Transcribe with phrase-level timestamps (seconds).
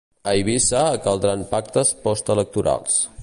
[0.29, 2.99] A Eivissa caldran pactes postelectorals.